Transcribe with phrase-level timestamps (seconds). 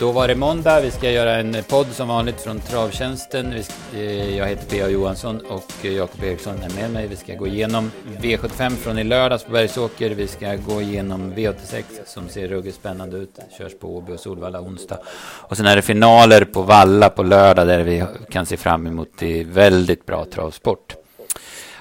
[0.00, 3.54] Då var det måndag, vi ska göra en podd som vanligt från Travtjänsten.
[3.94, 4.88] Eh, jag heter P.A.
[4.88, 7.06] Johansson och Jakob Eriksson är med mig.
[7.06, 7.90] Vi ska gå igenom
[8.20, 10.10] V75 från i lördags på Bergsåker.
[10.10, 13.38] Vi ska gå igenom V86 som ser ruggigt spännande ut.
[13.58, 14.98] Körs på Åby och Solvalla onsdag.
[15.22, 19.22] Och sen är det finaler på Valla på lördag där vi kan se fram emot
[19.44, 20.94] väldigt bra travsport.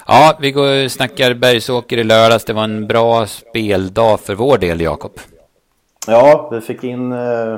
[0.07, 2.45] Ja, vi går och snackar Bergsåker i lördags.
[2.45, 5.19] Det var en bra speldag för vår del, Jakob.
[6.07, 7.57] Ja, vi fick in eh,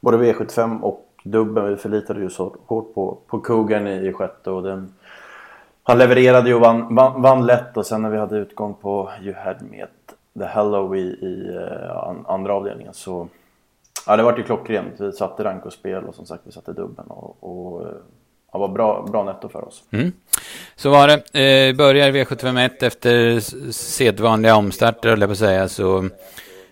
[0.00, 1.68] både V75 och dubben.
[1.68, 4.94] Vi förlitade ju så hårt på, på Kogan i, i sjätte och den,
[5.82, 9.10] han levererade ju och vann, vann, vann, lätt och sen när vi hade utgång på
[9.22, 9.88] You had med
[10.38, 13.28] The Hello i, i uh, andra avdelningen så
[14.06, 14.94] ja, det vart ju klockrent.
[15.00, 17.94] Vi satte rank och spel och som sagt vi satte dubben och, och eh,
[18.52, 19.82] ja, var bra, bra netto för oss.
[19.90, 20.12] Mm.
[20.76, 21.40] Så var det.
[21.40, 23.40] Eh, börjar V751 efter
[23.72, 26.08] sedvanliga omstarter, höll jag på att säga, så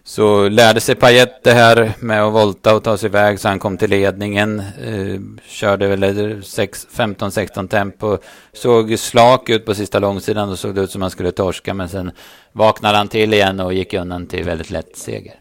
[0.08, 3.58] så lärde sig Payet det här med att volta och ta sig iväg så han
[3.58, 4.58] kom till ledningen.
[4.58, 8.18] Eh, körde väl 15-16 tempo.
[8.52, 11.74] Såg slak ut på sista långsidan och såg det ut som han skulle torska.
[11.74, 12.10] Men sen
[12.52, 15.34] vaknade han till igen och gick undan till väldigt lätt seger.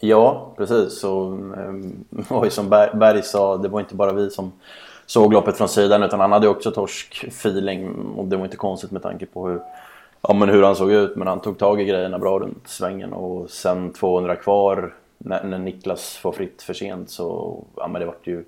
[0.00, 1.04] Ja, precis.
[1.04, 1.32] Och
[2.42, 4.52] eh, som Berg sa, det var inte bara vi som
[5.06, 7.94] såg loppet från sidan utan han hade också torsk-feeling.
[8.16, 9.60] Och det var inte konstigt med tanke på hur
[10.28, 11.16] ja, men hur han såg ut.
[11.16, 15.58] Men han tog tag i grejerna bra runt svängen och sen 200 kvar när, när
[15.58, 18.44] Niklas får fritt för sent så ja, men det vart ju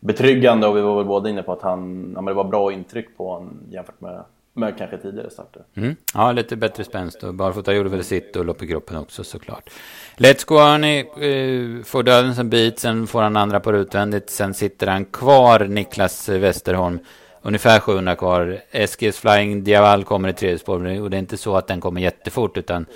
[0.00, 2.72] betryggande och vi var väl båda inne på att han, ja, men det var bra
[2.72, 5.62] intryck på honom jämfört med, med kanske tidigare starter.
[5.74, 5.96] Mm.
[6.14, 9.70] Ja, lite bättre spänst och Barfota gjorde väl sitt och lopp i kroppen också såklart.
[10.16, 14.54] Let's Go Arnie eh, får döden som bit, sen får han andra på utvändigt, sen
[14.54, 16.98] sitter han kvar, Niklas Westerholm
[17.42, 18.60] ungefär 700 kvar.
[18.70, 22.00] Eskils Flying Diaval kommer i tredje spår och det är inte så att den kommer
[22.00, 22.86] jättefort utan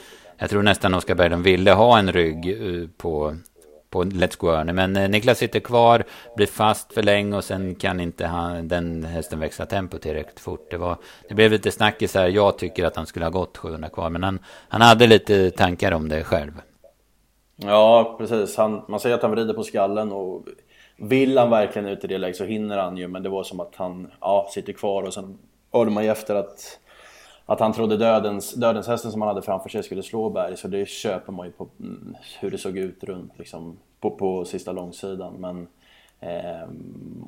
[0.42, 3.36] jag tror nästan Oskar Berglund ville ha en rygg eh, på,
[3.90, 4.72] på Let's Go Earny.
[4.72, 6.04] Men eh, Niklas sitter kvar,
[6.36, 10.70] blir fast för länge och sen kan inte han, den hästen växla tempo tillräckligt fort.
[10.70, 10.96] Det, var,
[11.28, 12.28] det blev lite snackis här.
[12.28, 14.38] Jag tycker att han skulle ha gått 700 kvar men han,
[14.68, 16.52] han hade lite tankar om det själv.
[17.56, 18.56] Ja, precis.
[18.56, 20.44] Han, man säger att han vrider på skallen och
[21.02, 23.60] vill han verkligen ut i det läget så hinner han ju men det var som
[23.60, 25.38] att han ja, sitter kvar och sen
[25.72, 26.78] hörde man ju efter att
[27.46, 30.68] att han trodde dödens, dödens hästen som han hade framför sig skulle slå Berg så
[30.68, 34.72] det köper man ju på mm, hur det såg ut runt liksom, på, på sista
[34.72, 35.34] långsidan.
[35.38, 35.68] Men,
[36.20, 36.68] eh,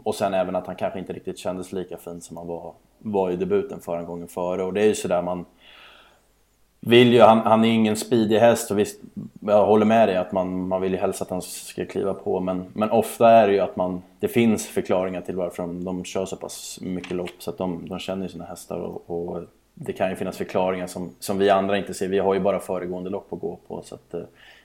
[0.05, 3.31] och sen även att han kanske inte riktigt kändes lika fin som han var, var
[3.31, 5.45] i debuten förra gången före och det är ju sådär man
[6.87, 9.01] vill ju, han, han är ingen speedig häst och visst,
[9.41, 12.41] jag håller med dig att man, man vill ju helst att han ska kliva på
[12.41, 16.05] men, men ofta är det ju att man, det finns förklaringar till varför de, de
[16.05, 19.43] kör så pass mycket lopp så att de, de känner ju sina hästar och, och,
[19.77, 22.09] det kan ju finnas förklaringar som, som vi andra inte ser.
[22.09, 24.15] Vi har ju bara föregående lopp att gå på så att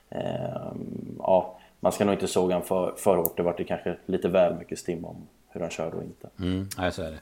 [0.08, 0.72] eh,
[1.18, 3.36] ja, man ska nog inte såga honom för, för hårt.
[3.36, 5.16] Det vart ju kanske lite väl mycket stim om
[5.48, 6.28] hur han körde och inte.
[6.38, 7.18] Mm, ja, så är det.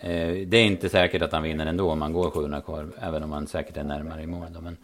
[0.00, 3.22] Eh, det är inte säkert att han vinner ändå om man går 700 kvar, även
[3.22, 4.46] om han säkert är närmare i mål.
[4.50, 4.76] Då, men,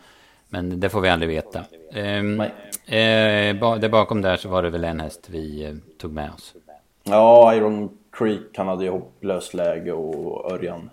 [0.49, 1.59] men det får vi aldrig veta.
[1.93, 2.19] Eh,
[2.99, 6.55] eh, där bakom där så var det väl en häst vi eh, tog med oss.
[7.03, 10.91] Ja, Iron Creek, han hade ju hopplöst läge och Örjan.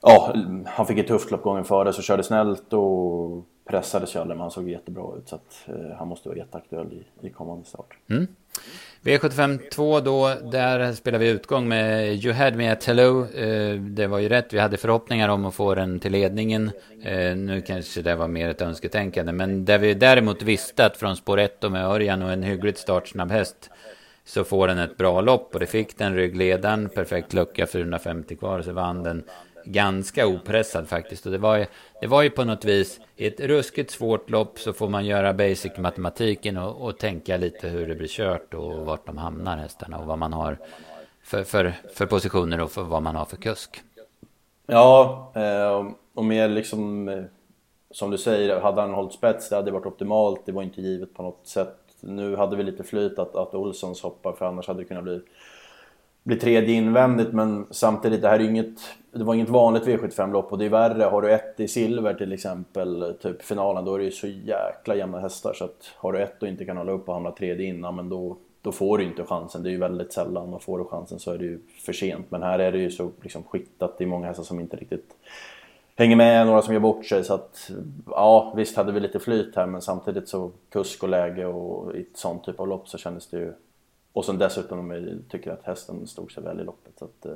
[0.00, 0.34] Ja,
[0.66, 4.50] han fick ett tufft lopp gången före så körde snällt och pressade Kjölle men han
[4.50, 7.98] såg jättebra ut så att eh, han måste vara jätteaktuell i, i kommande start.
[8.10, 8.26] Mm.
[9.06, 13.24] V75 2 då, där spelar vi utgång med You had me at hello.
[13.34, 16.70] Eh, det var ju rätt, vi hade förhoppningar om att få den till ledningen.
[17.02, 21.16] Eh, nu kanske det var mer ett önsketänkande, men där vi däremot visste att från
[21.16, 23.70] spår 1 med Örjan och en hyggligt startsnabb häst
[24.24, 28.62] så får den ett bra lopp och det fick den ryggledaren, perfekt lucka 450 kvar
[28.62, 29.24] så vann den
[29.66, 31.26] ganska opressad faktiskt.
[31.26, 31.66] Och det var, ju,
[32.00, 35.34] det var ju på något vis, i ett ruskigt svårt lopp så får man göra
[35.34, 39.98] basic matematiken och, och tänka lite hur det blir kört och vart de hamnar hästarna
[39.98, 40.58] och vad man har
[41.22, 43.82] för, för, för positioner och för vad man har för kusk.
[44.66, 47.24] Ja, eh, och mer liksom eh,
[47.90, 50.40] som du säger, hade han hållit spets det hade varit optimalt.
[50.44, 51.76] Det var inte givet på något sätt.
[52.00, 55.20] Nu hade vi lite flyt att, att Olssons hoppar för annars hade det kunnat bli
[56.26, 58.80] blir tredje invändigt men samtidigt, det här är inget,
[59.12, 61.02] det var inget vanligt V75-lopp och det är värre.
[61.02, 64.94] Har du ett i silver till exempel, typ finalen, då är det ju så jäkla
[64.94, 67.66] jämna hästar så att har du ett och inte kan hålla upp och hamna tredje
[67.66, 69.62] innan, men då, då får du inte chansen.
[69.62, 72.26] Det är ju väldigt sällan och får du chansen så är det ju för sent.
[72.28, 75.16] Men här är det ju så liksom skiktat, det är många hästar som inte riktigt
[75.96, 77.24] hänger med, några som gör bort sig.
[77.24, 77.70] Så att
[78.06, 82.00] ja, visst hade vi lite flyt här men samtidigt så kusk och läge och i
[82.00, 83.52] ett sånt typ av lopp så kändes det ju
[84.16, 86.92] och sen dessutom tycker att hästen stod sig väl i loppet.
[86.98, 87.32] Så att, eh,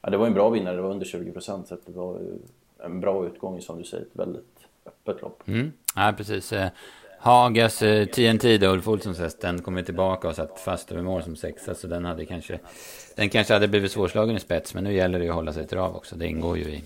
[0.00, 2.20] ja, det var en bra vinnare, det var under 20 procent så det var
[2.78, 5.42] en bra utgång som du säger, ett väldigt öppet lopp.
[5.48, 5.72] Mm.
[5.96, 6.52] Ja, precis.
[6.52, 6.68] Eh,
[7.18, 11.22] Hagas eh, TNT, då, Ulf Olssons häst, den kom tillbaka och satt fast över mål
[11.22, 11.74] som sexa.
[11.74, 12.58] Så den hade kanske,
[13.16, 14.74] den kanske hade blivit svårslagen i spets.
[14.74, 16.16] Men nu gäller det ju att hålla sig till trav också.
[16.16, 16.82] Det ingår ju i,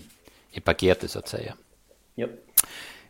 [0.51, 1.53] i paketet så att säga.
[2.15, 2.29] Yep.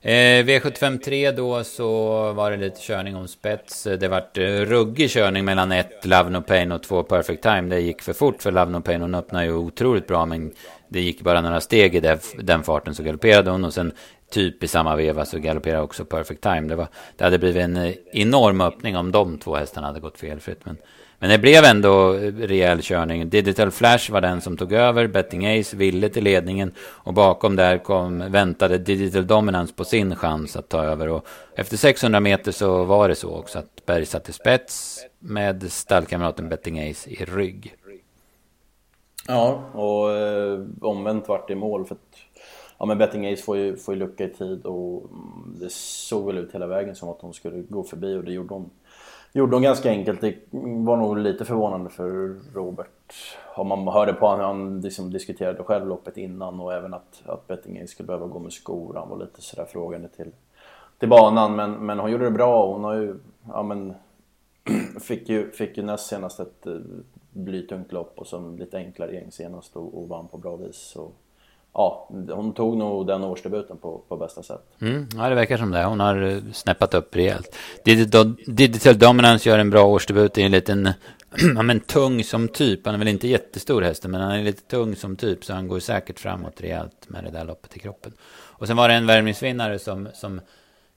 [0.01, 1.87] Eh, V753 då så
[2.33, 3.83] var det lite körning om spets.
[3.83, 7.61] Det vart eh, ruggig körning mellan ett Love No Pain och två Perfect Time.
[7.61, 9.01] Det gick för fort för Love No Pain.
[9.01, 10.51] Hon öppnade ju otroligt bra men
[10.89, 13.65] det gick bara några steg i den farten så galopperade hon.
[13.65, 13.91] Och sen
[14.31, 16.61] typ i samma veva så galopperade också Perfect Time.
[16.61, 16.87] Det, var,
[17.17, 20.65] det hade blivit en eh, enorm öppning om de två hästarna hade gått felfritt.
[20.65, 20.77] Men
[21.19, 23.29] men det blev ändå rejäl körning.
[23.29, 25.07] Digital Flash var den som tog över.
[25.07, 26.71] Betting Ace ville till ledningen.
[26.79, 31.09] Och bakom där kom, väntade Digital Dominance på sin chans att ta över.
[31.09, 36.49] Och efter 600 meter så var det så också att Berg satte spets med stallkamraten
[36.49, 37.75] Betting Ace i rygg.
[39.27, 41.85] Ja, och eh, omvänt vart det mål.
[41.85, 42.17] För att,
[42.77, 46.25] ja, men Betting Ace får ju, får ju lucka i tid och mm, det såg
[46.25, 48.69] väl ut hela vägen som att hon skulle gå förbi och det gjorde hon
[49.33, 50.21] gjorde hon ganska enkelt.
[50.21, 50.35] Det
[50.85, 53.13] var nog lite förvånande för Robert.
[53.55, 57.47] Om man hörde på honom, han liksom diskuterade själv loppet innan och även att, att
[57.47, 58.95] Bettingen skulle behöva gå med skor.
[58.95, 60.31] Han var lite sådär frågande till,
[60.99, 61.55] till banan.
[61.55, 62.73] Men, men hon gjorde det bra.
[62.73, 63.15] Hon har ju,
[63.47, 63.93] ja men,
[64.99, 66.73] fick ju, fick ju näst senast ett eh,
[67.31, 70.77] blytungt lopp och som lite enklare gäng senast och, och vann på bra vis.
[70.77, 71.11] Så
[71.73, 74.61] ja, hon tog nog den årsdebuten på, på bästa sätt.
[74.81, 75.83] Mm, ja, det verkar som det.
[75.83, 77.55] Hon har eh, snäppat upp rejält.
[77.85, 80.37] Digital, Digital Dominance gör en bra årsdebut.
[80.37, 80.89] Är en liten,
[81.55, 82.85] ja men tung som typ.
[82.85, 85.45] Han är väl inte jättestor hästen, men han är lite tung som typ.
[85.45, 88.13] Så han går säkert framåt rejält med det där loppet i kroppen.
[88.31, 90.41] Och sen var det en värmningsvinnare som, som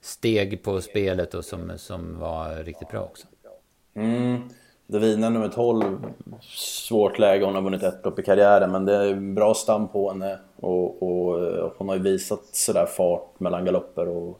[0.01, 3.27] steg på spelet och som, som var riktigt bra också.
[3.95, 4.49] Mm.
[4.93, 6.05] Davina nummer 12,
[6.87, 7.45] svårt läge.
[7.45, 10.37] Hon har vunnit ett lopp i karriären men det är bra stam på henne.
[10.55, 14.39] Och, och eh, hon har ju visat sådär fart mellan galopper och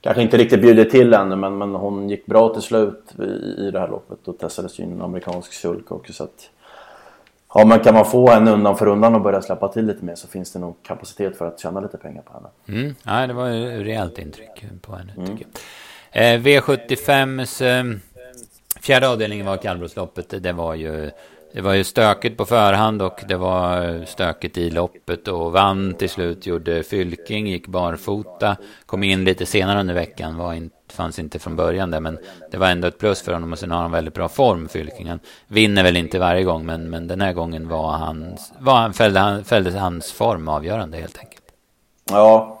[0.00, 3.70] kanske inte riktigt bjudit till ännu men, men hon gick bra till slut i, i
[3.70, 6.12] det här loppet och testades ju en amerikansk sulk också.
[6.12, 6.50] Så att,
[7.54, 10.14] ja, men kan man få henne undan för undan och börja släppa till lite mer
[10.14, 12.80] så finns det nog kapacitet för att tjäna lite pengar på henne.
[12.80, 12.94] Mm.
[13.04, 15.26] Ja, det var ett rejält intryck på henne mm.
[15.26, 15.60] tycker jag.
[16.12, 17.62] Eh, V75s
[18.80, 20.42] Fjärde avdelningen var kallblodsloppet.
[20.42, 21.10] Det var ju
[21.52, 26.10] det var ju stökigt på förhand och det var stökigt i loppet och vann till
[26.10, 26.46] slut.
[26.46, 30.36] Gjorde Fylking, gick barfota, kom in lite senare under veckan.
[30.36, 32.18] Var in, fanns inte från början där men
[32.50, 35.08] det var ändå ett plus för honom och sen har han väldigt bra form Fylking.
[35.08, 39.20] Han vinner väl inte varje gång men, men den här gången var han, var, fällde,
[39.20, 41.44] han, fällde hans form avgörande helt enkelt.
[42.10, 42.57] Ja,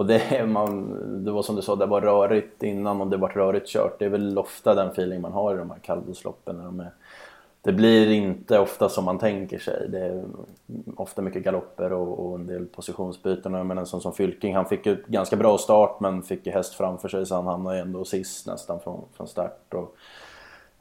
[0.00, 3.28] och det, man, det var som du sa, det var rörigt innan och det var
[3.28, 3.98] rörigt kört.
[3.98, 6.58] Det är väl ofta den feeling man har i de här kallblodsloppen.
[6.58, 6.84] De
[7.62, 9.88] det blir inte ofta som man tänker sig.
[9.88, 10.24] Det är
[10.96, 13.66] ofta mycket galopper och, och en del positionsbyten.
[13.66, 16.74] Men en sån som Fylking, han fick ju ganska bra start men fick ju häst
[16.74, 19.74] framför sig så han hamnade ändå sist nästan från, från start.
[19.74, 19.96] Och,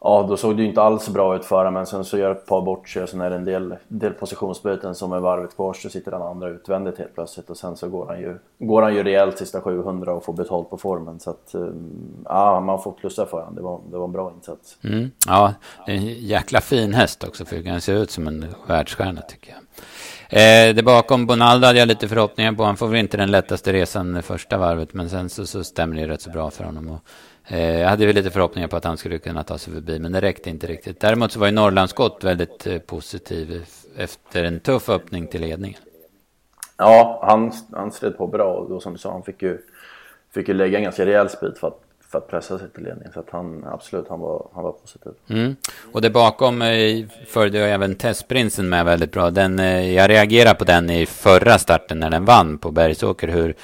[0.02, 2.46] Ja, då såg det ju inte alls bra ut för men sen så gör ett
[2.46, 5.74] par bort sig och sen är det en del, del positionsbyten som är varvet kvar
[5.74, 8.96] så sitter den andra utvändigt helt plötsligt och sen så går han ju, går han
[8.96, 12.92] ju rejält sista 700 och får betalt på formen så att ehm, ja, man får
[12.92, 13.56] plussa för honom.
[13.56, 14.78] Det var, det var en bra insats.
[14.84, 15.54] Mm, ja,
[15.86, 19.60] en jäkla fin häst också för han ser ut som en världsstjärna tycker jag.
[20.30, 22.64] Eh, det bakom Bonaldo hade jag lite förhoppningar på.
[22.64, 26.08] Han får väl inte den lättaste resan första varvet men sen så, så stämmer det
[26.08, 26.90] rätt så bra för honom.
[26.90, 27.00] Och,
[27.52, 30.12] Eh, jag hade väl lite förhoppningar på att han skulle kunna ta sig förbi, men
[30.12, 31.00] det räckte inte riktigt.
[31.00, 33.66] Däremot så var ju Norrlandsskott väldigt eh, positiv
[33.98, 35.80] efter en tuff öppning till ledningen.
[36.78, 39.58] Ja, han, han stred på bra och då som du sa, han fick ju,
[40.34, 43.14] fick ju lägga en ganska rejäl speed för att, för att pressa sig till ledningen.
[43.14, 45.12] Så att han, absolut, han var, han var positiv.
[45.30, 45.56] Mm.
[45.92, 49.32] Och det bakom eh, följde även Testprinsen med väldigt bra.
[49.32, 53.28] Den, eh, jag reagerade på den i förra starten när den vann på Bergsåker.
[53.28, 53.56] Hur,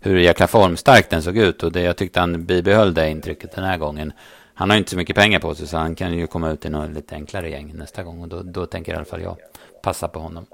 [0.00, 3.64] hur jäkla formstark den såg ut och det, jag tyckte han bibehöll det intrycket den
[3.64, 4.12] här gången.
[4.54, 6.68] Han har inte så mycket pengar på sig så han kan ju komma ut i
[6.68, 9.36] något lite enklare gäng nästa gång och då, då tänker i alla fall jag
[9.82, 10.46] passa på honom.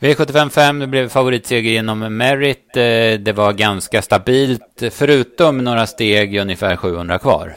[0.00, 2.76] V755 det blev favoritseger genom Merit.
[2.76, 7.54] Eh, det var ganska stabilt förutom några steg ungefär 700 kvar.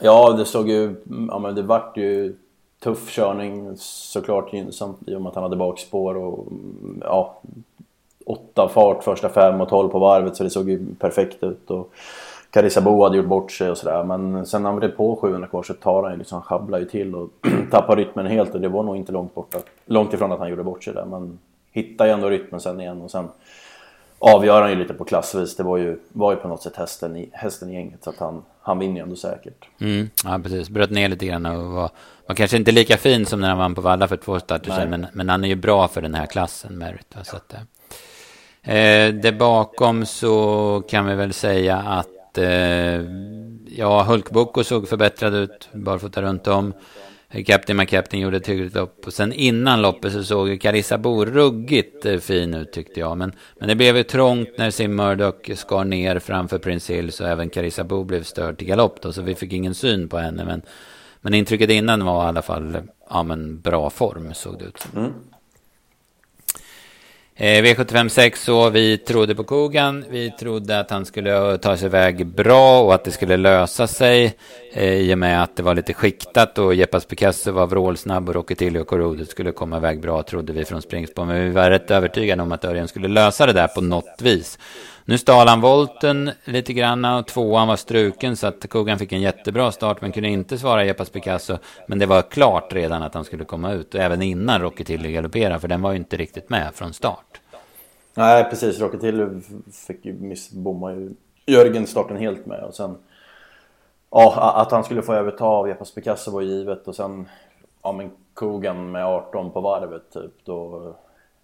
[0.00, 0.94] Ja, det såg ju,
[1.28, 2.36] ja men det vart ju
[2.82, 6.46] tuff körning såklart gynnsamt i och med att han hade bakspår och
[7.00, 7.40] ja,
[8.26, 11.70] åtta fart första fem och tolv på varvet så det såg ju perfekt ut.
[11.70, 11.92] Och
[12.50, 15.48] Carissa Bo hade gjort bort sig och sådär men sen när han vred på 700
[15.48, 17.30] kvar så tar han ju liksom, sjabblar ju till och
[17.70, 19.58] tappar rytmen helt och det var nog inte långt borta.
[19.86, 21.38] Långt ifrån att han gjorde bort sig där men
[21.74, 23.28] hittar ju ändå rytmen sen igen och sen
[24.18, 25.56] avgör han ju lite på klassvis.
[25.56, 28.18] Det var ju, var ju på något sätt hästen i, hästen i gänget så att
[28.18, 29.64] han, han vinner ju ändå säkert.
[29.80, 30.68] Mm, ja, precis.
[30.68, 31.90] Bröt ner lite grann och var,
[32.26, 34.90] var kanske inte lika fin som när han vann på Valla för två starter sedan
[34.90, 37.16] men, men han är ju bra för den här klassen, Merit.
[37.16, 37.24] Va?
[37.24, 37.54] Så att,
[38.66, 43.06] Eh, där bakom så kan vi väl säga att att eh,
[43.66, 46.72] ja, Hulkboko såg förbättrad ut barfota runt om.
[47.42, 49.06] Captain McCaptain gjorde ett hyggligt lopp.
[49.06, 53.18] Och sen innan loppet så såg ju Carissa Bo ruggigt eh, fin ut tyckte jag.
[53.18, 57.12] Men, men det blev ju trångt när Sim Murdoch skar ner framför Prince Hill.
[57.12, 59.12] Så även Carissa Bo blev störd till galopp då.
[59.12, 60.44] Så vi fick ingen syn på henne.
[60.44, 60.62] Men,
[61.20, 64.78] men intrycket innan var i alla fall eh, ja, men bra form såg det ut
[64.78, 65.00] som.
[65.00, 65.12] Mm.
[67.36, 70.04] Eh, V75 6 så vi trodde på Kogan.
[70.10, 74.36] Vi trodde att han skulle ta sig iväg bra och att det skulle lösa sig.
[74.72, 78.34] Eh, I och med att det var lite skiktat och Jeppas Picasso var vrålsnabb och
[78.34, 81.24] Rocketilio och Corrodet skulle komma iväg bra trodde vi från Springspår.
[81.24, 84.58] Men vi var rätt övertygade om att Örjan skulle lösa det där på något vis.
[85.06, 89.20] Nu stal han volten lite grann och tvåan var struken så att Kogan fick en
[89.20, 91.58] jättebra start men kunde inte svara Jeppas Picasso.
[91.86, 95.12] Men det var klart redan att han skulle komma ut och även innan Rocky Tilly
[95.12, 97.40] galopperade för den var ju inte riktigt med från start.
[98.14, 99.26] Nej precis, Rocky Tilly
[99.86, 101.14] fick ju missbomma ju
[101.46, 102.96] Jörgen starten helt med och sen
[104.10, 107.28] Ja, att han skulle få överta av Jeppas Picasso var givet och sen
[107.82, 110.94] Ja men Kogan med 18 på varvet typ då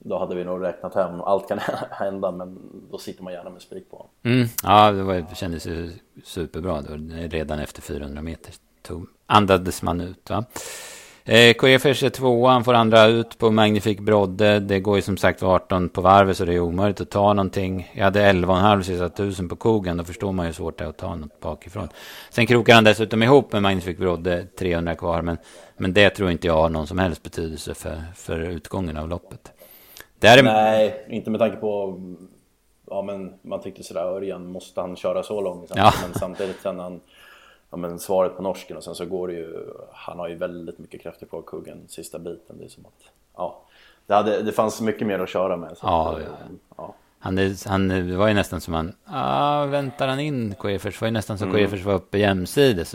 [0.04, 1.20] då hade vi nog räknat hem.
[1.20, 1.58] Allt kan
[1.90, 2.58] hända men
[2.90, 5.92] då sitter man gärna med spik på mm, Ja, det, var, det kändes ju
[6.24, 6.94] superbra då.
[7.28, 10.30] Redan efter 400 meter tog, andades man ut.
[10.30, 10.44] Va?
[11.24, 14.60] Eh, Koefers är tvåan, får andra ut på Magnifik Brodde.
[14.60, 17.92] Det går ju som sagt 18 på varvet så det är omöjligt att ta någonting.
[17.94, 19.96] Jag hade 11,5 sista tusen på kogen.
[19.96, 21.88] Då förstår man ju hur svårt det är att ta något bakifrån.
[22.30, 25.22] Sen krokar han dessutom ihop med Magnifik Brodde, 300 kvar.
[25.22, 25.38] Men,
[25.76, 29.52] men det tror inte jag har någon som helst betydelse för, för utgången av loppet.
[30.20, 30.42] Är...
[30.42, 32.00] Nej, inte med tanke på...
[32.90, 35.72] Ja men man tyckte sådär, Örjan, måste han köra så långt?
[35.74, 35.92] Ja.
[36.02, 37.00] Men samtidigt sen han...
[37.70, 39.66] Ja men svaret på norsken och sen så går det ju...
[39.92, 42.58] Han har ju väldigt mycket krafter på kuggen sista biten.
[42.58, 43.12] Det är som att...
[43.36, 43.62] Ja.
[44.06, 45.76] Det, hade, det fanns mycket mer att köra med.
[45.82, 46.28] ja, att, ja.
[46.76, 46.94] ja.
[47.18, 50.94] Han, han, det var ju nästan som han, ah, väntar han in Koefers?
[50.98, 51.60] Det var ju nästan som mm.
[51.60, 52.94] Koefers var uppe jämsides.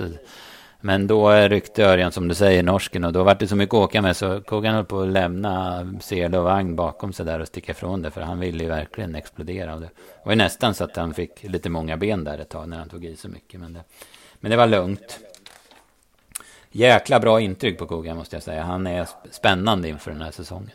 [0.85, 3.83] Men då ryckte Örjan som du säger norsken och då var det så mycket att
[3.83, 7.47] åka med så Kogan höll på att lämna sele och vagn bakom sig där och
[7.47, 9.75] sticka ifrån det för han ville ju verkligen explodera.
[9.75, 9.89] Och det
[10.23, 12.89] var ju nästan så att han fick lite många ben där ett tag när han
[12.89, 13.59] tog i så mycket.
[13.59, 13.83] Men det,
[14.39, 15.19] men det var lugnt.
[16.71, 18.63] Jäkla bra intryck på Kogan måste jag säga.
[18.63, 20.71] Han är spännande inför den här säsongen.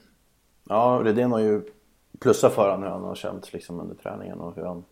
[0.68, 1.62] Ja, Redén har ju
[2.20, 4.84] plussat för honom hur han har känt liksom under träningen och hur han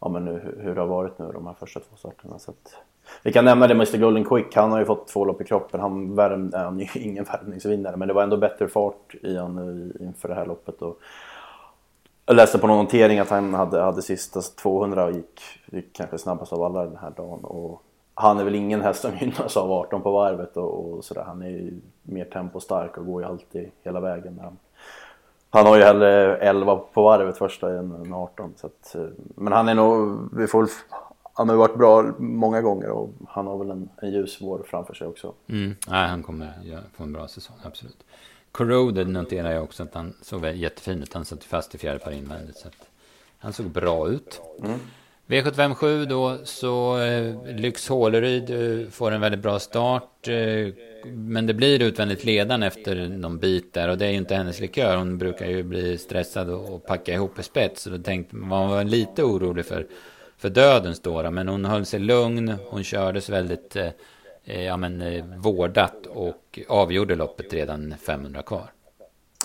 [0.00, 2.38] ja, men nu, hur det har varit nu de här första två starterna.
[2.38, 2.74] Så att,
[3.22, 5.80] vi kan nämna det Mr Golden Quick, han har ju fått två lopp i kroppen.
[5.80, 9.92] Han, värm, han är ju ingen värmningsvinnare men det var ändå bättre fart i han
[10.00, 10.82] inför det här loppet.
[10.82, 11.00] Och
[12.26, 16.18] jag läste på någon notering att han hade, hade sista 200 och gick, gick kanske
[16.18, 17.44] snabbast av alla den här dagen.
[17.44, 17.82] Och
[18.14, 21.24] han är väl ingen häst som gynnas av 18 på varvet och, och sådär.
[21.26, 24.40] Han är ju mer tempostark och går ju alltid hela vägen.
[24.42, 24.58] Han,
[25.50, 28.54] han har ju hellre 11 på varvet första än 18.
[28.56, 29.02] Så att, eh,
[29.34, 30.68] men han är nog, vi får
[31.32, 34.94] han har varit bra många gånger och han har väl en, en ljus vår framför
[34.94, 35.34] sig också.
[35.48, 35.76] Mm.
[35.88, 36.52] Nej, han kommer
[36.96, 38.04] få en bra säsong, absolut.
[38.52, 41.14] Corroded noterar jag också att han såg jättefin ut.
[41.14, 42.58] Han satt fast i fjärde par invändigt.
[42.58, 42.68] Så
[43.38, 44.40] han såg bra ut.
[44.64, 44.78] Mm.
[45.26, 50.28] V757 då så eh, Lyx Håleryd eh, får en väldigt bra start.
[50.28, 54.34] Eh, men det blir utvändigt ledan efter någon bit där och det är ju inte
[54.34, 54.96] hennes likör.
[54.96, 57.82] Hon brukar ju bli stressad och, och packa ihop i spets.
[57.82, 59.86] Så då tänkte man var lite orolig för
[60.40, 61.30] för döden står det.
[61.30, 62.54] Men hon höll sig lugn.
[62.70, 63.88] Hon kördes väldigt eh,
[64.44, 68.70] eh ja, men, eh, vårdat och avgjorde loppet redan 500 kvar.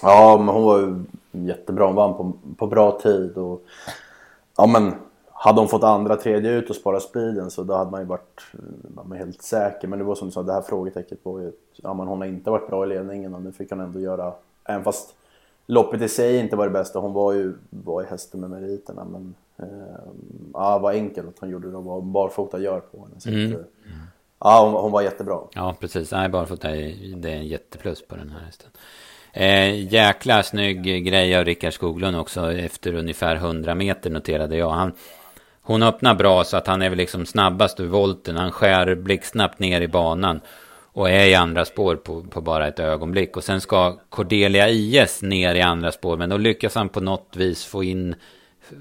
[0.02, 1.86] Ja, men hon var ju jättebra.
[1.86, 3.38] Hon vann på, på bra tid.
[3.38, 3.62] Och,
[4.58, 4.94] ja, men
[5.32, 8.42] hade hon fått andra, tredje ut och sparat speeden så då hade man ju varit
[8.54, 8.60] eh,
[8.96, 9.88] man var helt säker.
[9.88, 12.28] Men det var som du sa, det här frågetecknet var ju ja, men hon har
[12.28, 14.34] inte varit bra i ledningen och nu fick hon ändå göra,
[14.64, 15.16] även fast
[15.66, 17.00] loppet i sig inte var det bästa.
[17.00, 19.36] Hon var ju var i hästen med meriterna men
[20.54, 23.20] ja, vad enkelt att hon gjorde det och vad barfota gör på henne.
[23.20, 23.46] Så mm.
[23.46, 23.66] att, uh,
[24.40, 25.40] ja, hon, hon, var jättebra.
[25.54, 26.12] Ja, precis.
[26.12, 28.72] Nej, barfota är, det är en jätteplus på den här hästen.
[29.34, 34.70] Eh, jäkla snygg grej av Rickard Skoglund också efter ungefär 100 meter noterade jag.
[34.70, 34.92] Han,
[35.62, 38.38] hon öppnar bra så att han är väl liksom snabbast ur volten.
[38.38, 40.42] Han skär blixtsnabbt ner i banan.
[40.94, 43.38] Och är i andra spår på, på, bara ett ögonblick.
[43.38, 46.18] Och sen ska Cordelia IS ner i andra spår.
[46.18, 48.16] Men då lyckas han på något vis få in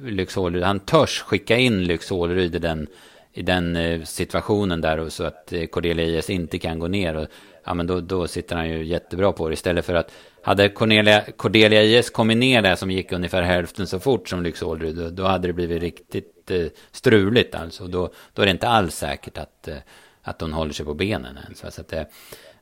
[0.04, 0.62] Lyxåleryd.
[0.62, 2.86] Han törs skicka in Lyxåleryd i den,
[3.32, 7.16] i den eh, situationen där och så att eh, Cordelia IS inte kan gå ner.
[7.16, 7.28] Och,
[7.64, 10.12] ja, men då, då sitter han ju jättebra på det istället för att
[10.42, 14.96] hade Cornelia, Cordelia IS kommit ner där som gick ungefär hälften så fort som Lyxåleryd
[14.96, 17.86] då, då hade det blivit riktigt eh, struligt alltså.
[17.86, 19.76] Då, då är det inte alls säkert att, eh,
[20.22, 21.74] att hon håller sig på benen ens.
[21.74, 22.06] Så att det,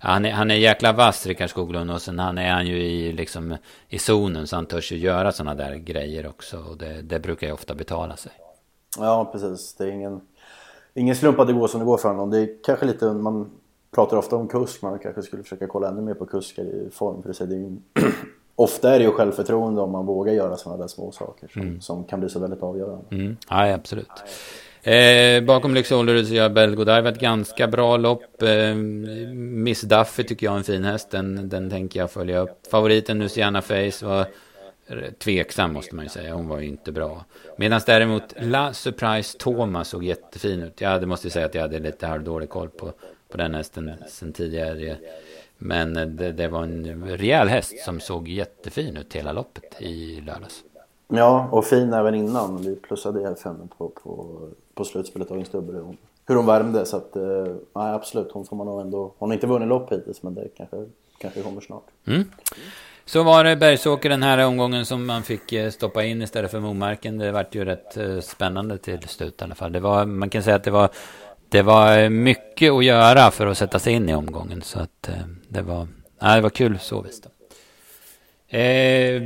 [0.03, 1.91] han, är, han är jäkla vass, Rickard Skoglund.
[1.91, 3.57] Och sen han är han ju i, liksom,
[3.89, 4.47] i zonen.
[4.47, 6.59] Så han törs ju göra sådana där grejer också.
[6.59, 8.33] Och det, det brukar ju ofta betala sig.
[8.99, 9.75] Ja, precis.
[9.75, 10.21] Det är ingen...
[10.95, 12.31] ingen slump att det går som det går för honom.
[12.31, 13.51] Det är kanske lite, man
[13.95, 17.23] pratar ofta om kusk, man kanske skulle försöka kolla ännu mer på kuskar i form.
[17.23, 17.77] För det är ju,
[18.57, 21.81] ofta är det ju självförtroende om man vågar göra sådana där små saker som, mm.
[21.81, 23.05] som kan bli så väldigt avgörande.
[23.11, 23.37] Mm.
[23.49, 24.25] Ja, absolut.
[24.83, 28.43] Eh, bakom Lyx Olderud så gör Belgodive ett ganska bra lopp.
[28.43, 28.75] Eh,
[29.35, 31.11] Miss Duffy tycker jag är en fin häst.
[31.11, 32.67] Den, den tänker jag följa upp.
[32.71, 34.27] Favoriten Luciana Face var
[35.19, 36.35] tveksam måste man ju säga.
[36.35, 37.25] Hon var ju inte bra.
[37.57, 40.81] Medan däremot La Surprise Thomas såg jättefin ut.
[40.81, 42.93] Jag hade, måste säga att jag hade lite halvdålig koll på,
[43.29, 44.97] på den hästen sen tidigare.
[45.59, 50.21] Men eh, det, det, var en rejäl häst som såg jättefin ut hela loppet i
[50.21, 50.65] lördags.
[51.09, 52.63] Ja, och fin även innan.
[52.63, 54.39] Vi plussade i fem på, på,
[54.75, 55.97] på slutspelet av en Stubbe.
[56.27, 56.87] Hur hon värmde.
[56.87, 57.23] Så att, eh,
[57.75, 58.33] nej, absolut.
[58.33, 59.15] Hon får man nog ändå...
[59.19, 60.77] Hon har inte vunnit lopp hittills, men det kanske,
[61.19, 61.85] kanske kommer snart.
[62.07, 62.25] Mm.
[63.05, 66.61] Så var det Bergsåker den här omgången som man fick eh, stoppa in istället för
[66.61, 67.19] Momarken.
[67.19, 69.73] Det vart ju rätt eh, spännande till slut i alla fall.
[69.73, 70.91] Det var, man kan säga att det var,
[71.49, 74.63] det var mycket att göra för att sätta sig in i omgången.
[74.63, 75.15] Så att eh,
[75.49, 75.89] det var,
[76.23, 77.27] nej, det var kul så visst.
[78.49, 79.23] Eh,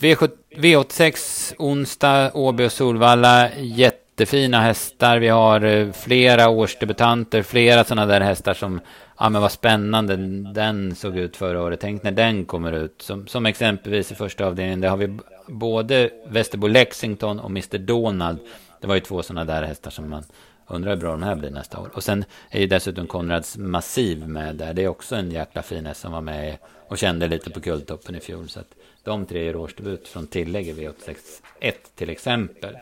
[0.00, 3.48] V86 onsdag, Åby och Solvalla.
[3.56, 5.18] Jätte Jättefina hästar.
[5.18, 8.80] Vi har eh, flera årsdebutanter, flera sådana där hästar som,
[9.18, 10.16] ja men vad spännande
[10.52, 11.80] den såg ut förra året.
[11.80, 13.02] Tänk när den kommer ut.
[13.02, 18.38] Som, som exempelvis i första avdelningen, där har vi både Västerbo Lexington och Mr Donald.
[18.80, 20.24] Det var ju två sådana där hästar som man
[20.66, 21.90] undrar hur bra de här blir nästa år.
[21.94, 24.74] Och sen är ju dessutom Konrads Massiv med där.
[24.74, 26.56] Det är också en jäkla fin häst som var med
[26.88, 28.48] och kände lite på guldtoppen i fjol.
[28.48, 28.74] Så att
[29.04, 32.76] de tre gör årsdebut från tillägg i V861 till exempel.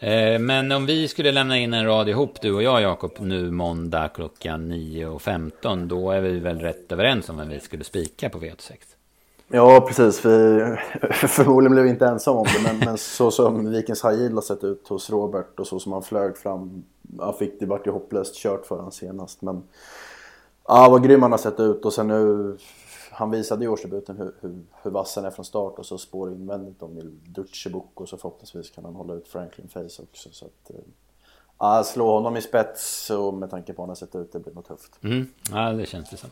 [0.00, 3.50] Eh, men om vi skulle lämna in en rad ihop, du och jag Jakob, nu
[3.50, 8.38] måndag klockan 9.15, då är vi väl rätt överens om vem vi skulle spika på
[8.38, 8.72] V86?
[9.48, 10.24] Ja, precis.
[10.24, 10.30] Vi,
[11.10, 14.64] förmodligen blev vi inte ensamma om det, men, men så som Vikens Hajil har sett
[14.64, 16.84] ut hos Robert och så som han flög fram,
[17.18, 19.42] han fick det vart ju hopplöst kört för honom senast.
[19.42, 19.62] Men
[20.68, 22.56] ja, vad grym han har sett ut och sen nu
[23.16, 26.32] han visade i årsdebuten hur, hur, hur vass han är från start och så spår
[26.32, 30.28] invändigt om Dutchebuk och så förhoppningsvis kan han hålla ut Franklin Face också.
[30.32, 30.70] Så att,
[31.60, 34.40] äh, slå honom i spets och med tanke på hur han har sett ut, det
[34.40, 34.98] blir nog tufft.
[35.02, 35.26] Mm.
[35.50, 36.30] Ja, det känns det som.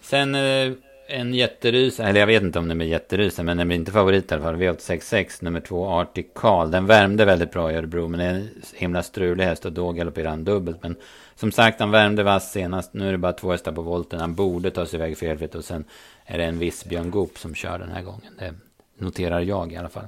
[0.00, 0.72] Sen eh,
[1.08, 4.30] en jätterus, eller jag vet inte om den blir jätterus, men den blir inte favorit
[4.30, 4.56] i alla fall.
[4.56, 6.32] V866, nummer två, Artikal.
[6.34, 6.70] Carl.
[6.70, 9.92] Den värmde väldigt bra i Örebro, men det är en himla strulig häst och då
[9.92, 10.82] galopperar han dubbelt.
[10.82, 10.96] Men
[11.34, 12.94] som sagt, han värmde vass senast.
[12.94, 14.20] Nu är det bara två hästar på volten.
[14.20, 15.84] Han borde ta sig iväg felfritt och sen
[16.24, 18.32] är det en viss Björn Goop som kör den här gången.
[18.38, 18.54] Det
[18.98, 20.06] noterar jag i alla fall.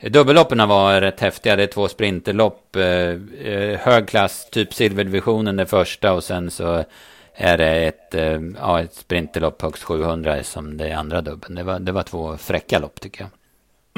[0.00, 1.56] Dubbelloppen var rätt häftiga.
[1.56, 2.76] Det är två sprinterlopp.
[2.76, 6.84] Eh, eh, hög klass, typ silverdivisionen det första och sen så
[7.40, 11.54] är det ett, eh, ja, ett sprinterlopp högst 700 som det andra dubben.
[11.54, 13.30] Det var, det var två fräcka lopp tycker jag.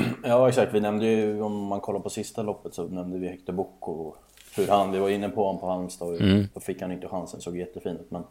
[0.24, 3.53] Ja exakt, vi nämnde ju om man kollar på sista loppet så nämnde vi Hector
[3.53, 4.16] Book och
[4.57, 6.48] hur han, vi var inne på honom på Halmstad och mm.
[6.55, 8.22] då fick han inte chansen, såg jättefin ut men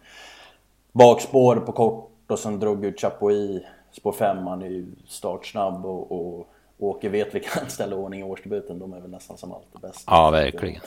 [0.92, 6.12] bakspår på kort och sen drog ut Chapuis spår 5, han är ju startsnabb och,
[6.12, 10.04] och Åke vet han ställer ordning i årsdebuten, de är väl nästan som alltid bäst.
[10.08, 10.82] Ja, verkligen.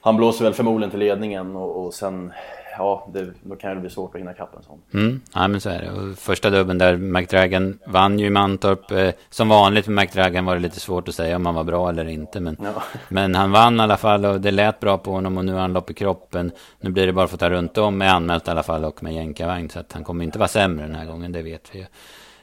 [0.00, 2.32] Han blåser väl förmodligen till ledningen och, och sen
[2.78, 4.80] ja, det, då kan det bli svårt att hinna kapp en sån.
[4.94, 5.90] Mm, ja, men så är det.
[5.90, 8.90] Och första dubben där, McDragon vann ju i Mantorp.
[8.90, 11.88] Eh, som vanligt med McDragon var det lite svårt att säga om han var bra
[11.88, 12.40] eller inte.
[12.40, 12.82] Men, ja.
[13.08, 15.60] men han vann i alla fall och det lät bra på honom och nu har
[15.60, 16.52] han lopp i kroppen.
[16.80, 19.02] Nu blir det bara för att ta runt om med anmält i alla fall och
[19.02, 19.70] med jänkarvagn.
[19.70, 21.86] Så att han kommer inte vara sämre den här gången, det vet vi ju.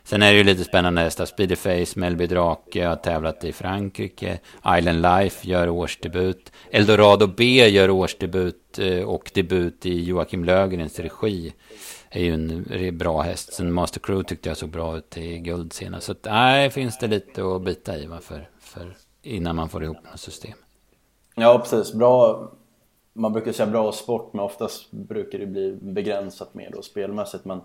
[0.06, 1.26] Sen är det ju lite spännande hästar.
[1.26, 4.40] Speedyface, Melby Drake har tävlat i Frankrike.
[4.78, 6.52] Island Life gör årsdebut.
[6.72, 11.54] Eldorado B gör årsdebut eh, och debut i Joakim Lögrens regi.
[12.10, 13.54] Är ju en bra häst.
[13.54, 16.08] Sen Master Crew tyckte jag såg bra ut i guld senast.
[16.08, 19.98] Så nej, finns det lite att bita i va, för, för innan man får ihop
[20.12, 20.58] något system.
[21.36, 21.94] Ja, precis.
[21.94, 22.52] Bra.
[23.14, 27.46] Man brukar säga bra sport, men oftast brukar det bli begränsat mer då spelmässigt.
[27.46, 27.62] Men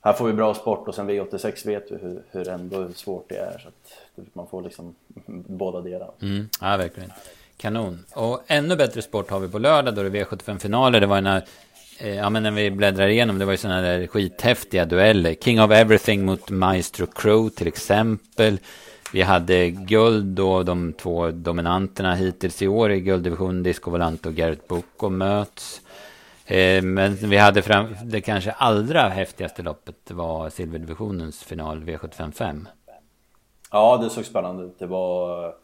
[0.00, 3.36] här får vi bra sport och sen V86 vet vi hur, hur ändå svårt det
[3.36, 3.58] är.
[3.58, 4.94] Så att man får liksom
[5.46, 6.10] båda delar.
[6.22, 7.12] Mm, ja, verkligen.
[7.56, 8.04] Kanon.
[8.14, 11.00] Och ännu bättre sport har vi på lördag då det är V75-finaler.
[11.00, 11.44] Det var när,
[11.98, 15.34] eh, ja men när vi bläddrar igenom, det var ju sådana där skithäftiga dueller.
[15.34, 18.58] King of Everything mot Maestro Crow till exempel.
[19.12, 24.34] Vi hade guld då, de två dominanterna hittills i år i gulddivisionen, Disco Volante och
[24.34, 25.80] Garrett Boko möts.
[26.48, 32.66] Eh, men vi hade fram, det kanske allra häftigaste loppet var silverdivisionens final V755.
[33.70, 34.78] Ja, det såg spännande ut.
[34.78, 35.54] Det var...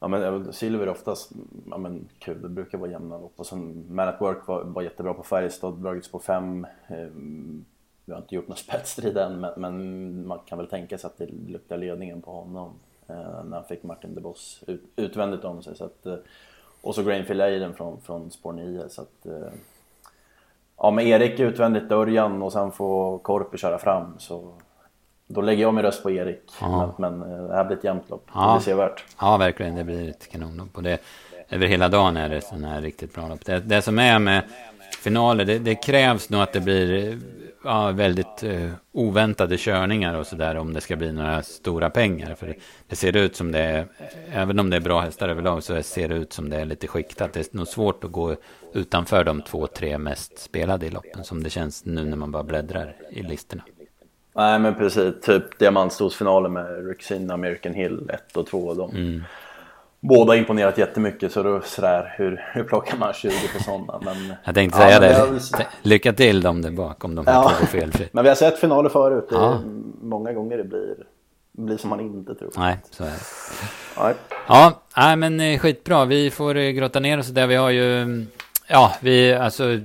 [0.00, 1.32] Ja, men eh, silver är oftast
[1.70, 3.32] ja, men, kul, det brukar vara jämna lopp.
[3.36, 6.66] Och sen Man at Work var, var jättebra på Färjestad, dragits på fem.
[6.86, 7.64] Ehm,
[8.04, 11.18] vi har inte gjort någon spetsstrid än, men, men, man kan väl tänka sig att
[11.18, 12.72] det luktar ledningen på honom.
[13.06, 15.76] Eh, när han fick Martin de Boss ut, utvändigt om sig.
[15.76, 16.06] Så att,
[16.86, 18.88] och så Grainfield Aiden från, från spår 9.
[18.88, 19.52] Så att, eh,
[20.76, 24.52] ja, med Erik utvändigt Örjan och sen får Korpi köra fram så
[25.26, 26.52] då lägger jag min röst på Erik.
[26.60, 28.30] Men, men eh, det här blir ett jämnt lopp.
[28.34, 28.46] Ja.
[28.46, 29.04] Det blir sevärt.
[29.20, 29.74] Ja, verkligen.
[29.74, 30.76] Det blir ett kanonlopp.
[30.76, 30.98] Och det,
[31.48, 33.44] över hela dagen är det sån här riktigt bra lopp.
[33.44, 34.42] Det, det som är med
[34.98, 37.18] finaler, det, det krävs nog att det blir
[37.66, 42.34] ja, väldigt uh, oväntade körningar och sådär om det ska bli några stora pengar.
[42.34, 42.54] För det,
[42.88, 43.86] det, ser ut som det är,
[44.32, 46.86] även om det är bra hästar överlag, så ser det ut som det är lite
[46.86, 47.32] skiktat.
[47.32, 48.36] Det är nog svårt att gå
[48.72, 52.42] utanför de två, tre mest spelade i loppen som det känns nu när man bara
[52.42, 53.62] bläddrar i listorna.
[54.34, 58.74] Nej men precis, typ diamantstolsfinalen med Rexin American Hill 1 och 2.
[58.74, 59.22] De, mm.
[60.00, 64.00] Båda imponerat jättemycket så då sådär, hur, hur plockar man 20 för sådana?
[64.02, 65.40] Men, jag tänkte säga ja, det, vill...
[65.82, 67.48] lycka till dem där bakom de här ja.
[67.66, 68.12] felfritt.
[68.12, 69.60] Men vi har sett finaler förut, ja.
[70.02, 70.94] många gånger det blir,
[71.52, 72.50] blir som man inte tror.
[72.56, 73.14] Nej, så är det.
[74.00, 74.14] Nej.
[74.48, 77.46] Ja, nej, men eh, skitbra, vi får eh, grotta ner oss där.
[77.46, 78.24] Vi har ju,
[78.66, 79.80] ja, vi, alltså, eh,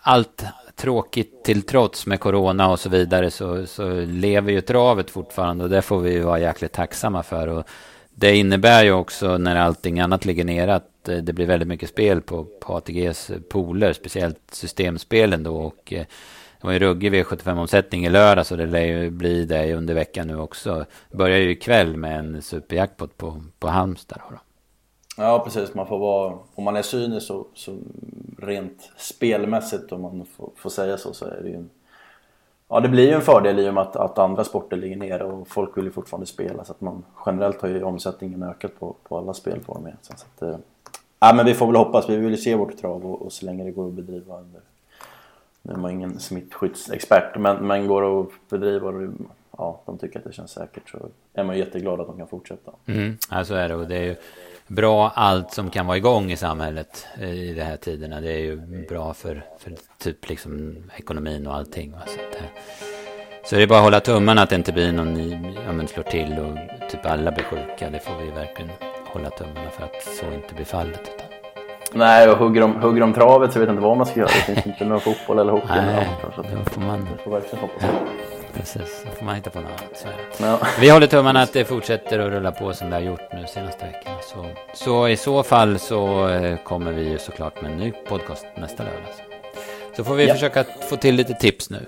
[0.00, 0.44] allt
[0.76, 5.70] tråkigt till trots med corona och så vidare så, så lever ju travet fortfarande och
[5.70, 7.48] det får vi ju vara jäkligt tacksamma för.
[7.48, 7.66] Och
[8.14, 11.88] det innebär ju också när allting annat ligger nere att eh, det blir väldigt mycket
[11.88, 15.56] spel på, på ATGs eh, pooler, speciellt systemspelen då.
[15.56, 16.06] Och eh,
[16.60, 20.26] det var ju ruggig V75-omsättning i lördags och det lär ju bli det under veckan
[20.26, 20.84] nu också.
[21.10, 24.20] Börjar ju ikväll med en superjackpot på, på Halmstad.
[24.30, 24.38] Då.
[25.16, 27.78] Ja precis, man får vara, om man är cynisk så, så
[28.38, 31.70] rent spelmässigt om man får, får, säga så så är det ju en,
[32.72, 35.24] Ja det blir ju en fördel i och med att, att andra sporter ligger nere
[35.24, 38.96] och folk vill ju fortfarande spela så att man generellt har ju omsättningen ökat på,
[39.08, 39.96] på alla spelformer.
[40.02, 40.56] Så att, äh,
[41.20, 43.46] ja, men vi får väl hoppas, vi vill ju se vårt trav och, och så
[43.46, 44.60] länge det går att bedriva under
[45.62, 49.12] nu är man ingen smittskyddsexpert men, men går det att bedriva och
[49.58, 50.98] ja, de tycker att det känns säkert så
[51.34, 52.72] är man ju jätteglad att de kan fortsätta.
[52.86, 54.16] Mm, ja så är det och det är ju
[54.74, 58.20] bra allt som kan vara igång i samhället i de här tiderna.
[58.20, 61.92] Det är ju bra för, för typ liksom ekonomin och allting.
[61.92, 62.46] Så, att, eh,
[63.44, 65.88] så det är bara att hålla tummarna att det inte blir någon ny, ja men
[65.88, 67.90] slår till och typ alla blir sjuka.
[67.90, 68.70] Det får vi verkligen
[69.06, 71.00] hålla tummarna för att så inte blir fallet.
[71.00, 71.26] Utan.
[71.94, 74.30] Nej, och hugger de, hugger de travet så vet jag inte vad man ska göra.
[74.46, 75.66] Det finns inte någon fotboll eller hockey.
[75.68, 77.08] Nej, då får man...
[77.24, 77.84] får verkligen hoppas
[78.54, 80.06] Precis, då får man hitta på något annat.
[80.40, 80.66] Ja.
[80.80, 83.86] Vi håller tummarna att det fortsätter att rulla på som det har gjort nu senaste
[83.86, 84.14] veckan.
[84.22, 88.46] Så, så i så fall så eh, kommer vi ju såklart med en ny podcast
[88.56, 89.08] nästa lördag.
[89.96, 90.34] Så får vi ja.
[90.34, 91.86] försöka få till lite tips nu.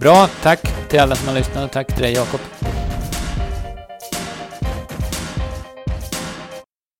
[0.00, 2.40] Bra, tack till alla som har lyssnat och tack till dig Jakob.